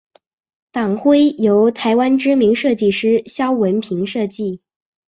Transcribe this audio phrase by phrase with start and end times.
[0.71, 4.61] 党徽由台湾知名设计师萧文平设计。